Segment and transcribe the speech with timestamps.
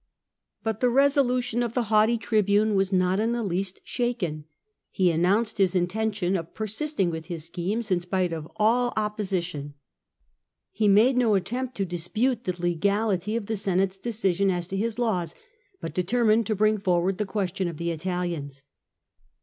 [0.63, 4.45] But the resolution of the haughty tribune was not in fche least shaken.
[4.89, 9.75] He announced his intention of per sisting with his schemes in spite of all opposition:
[10.71, 14.97] he made no attempt to dispute the legality of the Senate's decision as to his
[14.97, 15.35] laws,
[15.79, 18.63] but determined to bring forward the question of the Italians.